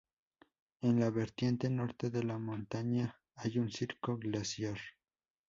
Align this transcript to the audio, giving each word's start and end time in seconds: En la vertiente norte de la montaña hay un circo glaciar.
En 0.81 0.99
la 0.99 1.11
vertiente 1.11 1.69
norte 1.69 2.09
de 2.09 2.23
la 2.23 2.39
montaña 2.39 3.21
hay 3.35 3.59
un 3.59 3.69
circo 3.71 4.17
glaciar. 4.17 4.79